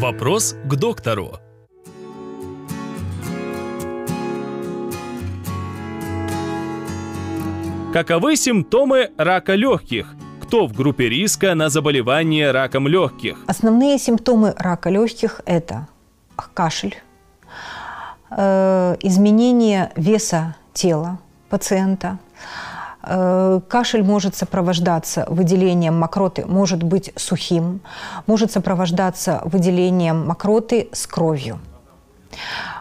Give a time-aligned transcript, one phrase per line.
[0.00, 1.40] Вопрос к доктору.
[7.92, 10.14] Каковы симптомы рака легких?
[10.40, 13.38] Кто в группе риска на заболевание раком легких?
[13.48, 15.88] Основные симптомы рака легких– это
[16.54, 16.94] кашель,
[18.30, 21.18] э, изменение веса тела
[21.50, 22.20] пациента.
[23.10, 27.80] Э, кашель может сопровождаться выделением мокроты, может быть сухим,
[28.26, 31.58] может сопровождаться выделением мокроты с кровью.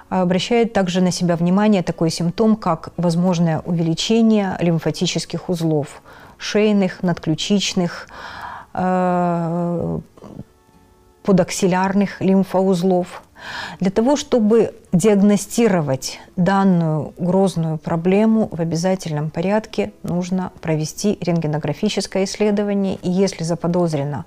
[0.10, 6.02] Обращает также на себя внимание такой симптом, как возможное увеличение лимфатических узлов,
[6.38, 8.10] шейных, надключичных,
[8.74, 10.00] э,
[11.24, 13.24] подаксилярных лимфоузлов–
[13.80, 22.96] для того, чтобы диагностировать данную грозную проблему, в обязательном порядке нужно провести рентгенографическое исследование.
[22.96, 24.26] И если заподозрено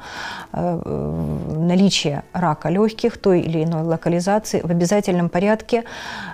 [0.52, 5.84] э, наличие рака легких той или иной локализации, в обязательном порядке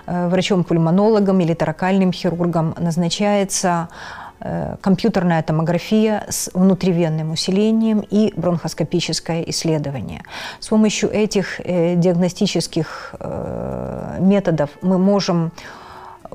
[0.05, 4.26] э, врачом-пульмонологом или таракальным хирургом назначается Э,
[4.81, 10.23] компьютерная томография с внутривенным усилением и бронхоскопическое исследование.
[10.59, 15.51] С помощью этих э, диагностических э, методов мы можем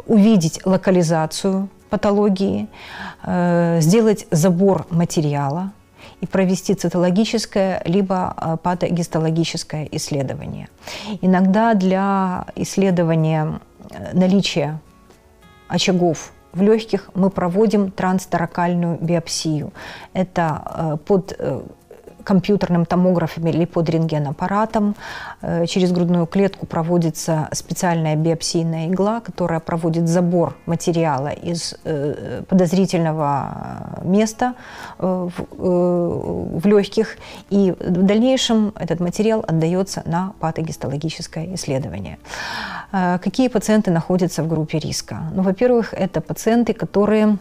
[0.06, 2.69] увидеть локализацию патологии,
[3.80, 5.73] сделать забор материала
[6.23, 10.69] и провести цитологическое либо патогистологическое исследование.
[11.20, 13.61] Иногда для исследования
[14.14, 14.80] наличия
[15.69, 19.72] очагов в легких мы проводим трансторакальную биопсию.
[20.12, 21.62] Это э, под э,
[22.25, 24.95] компьютерным томографом или под рентгенаппаратом.
[25.41, 31.75] Э, через грудную клетку проводится специальная биопсийная игла, которая проводит забор материала из
[32.48, 34.55] подозрительного места
[34.98, 37.17] в легких.
[37.50, 42.19] И в дальнейшем этот материал отдается на патогистологическое исследование.
[42.93, 45.23] Какие пациенты находятся в группе риска?
[45.35, 47.39] Ну, во-первых, это пациенты, которые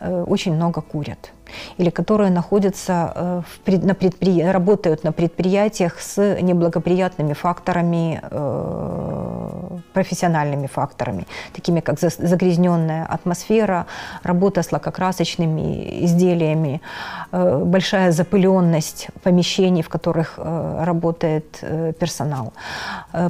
[0.00, 1.30] очень много курят
[1.78, 4.42] или которые находятся э, в, на предпри...
[4.42, 9.43] работают на предприятиях с неблагоприятными факторами, э,
[9.92, 13.86] профессиональными факторами, такими как загрязненная атмосфера,
[14.22, 16.80] работа с лакокрасочными изделиями,
[17.32, 21.60] э, большая запыленность помещений, в которых работает
[21.98, 22.52] персонал.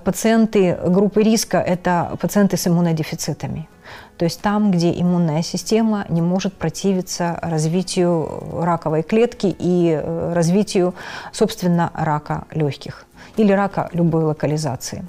[0.04, 3.68] Пациенты группы риска– это пациенты с иммунодефицитами.
[4.16, 10.94] То есть там, где иммунная система не может противиться развитию раковой клетки и э, развитию,
[11.32, 15.04] собственно, рака легких или рака любой локализации.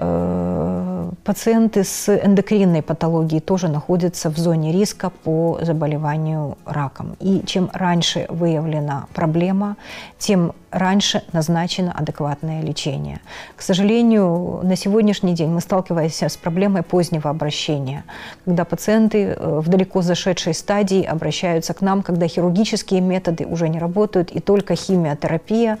[0.00, 7.16] Э, пациенты с эндокринной патологией тоже находятся в зоне риска по заболеванию раком.
[7.18, 9.76] И чем раньше выявлена проблема,
[10.18, 13.20] тем раньше назначено адекватное лечение.
[13.56, 18.04] К сожалению, на сегодняшний день мы сталкиваемся с проблемой позднего обращения,
[18.44, 23.80] когда пациенты э, в далеко зашедшей стадии обращаются к нам, когда хирургические методы уже не
[23.80, 25.78] работают, и только химиотерапия,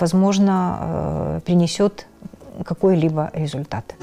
[0.00, 2.06] возможно, э, принесет
[2.64, 3.94] какой-либо результат.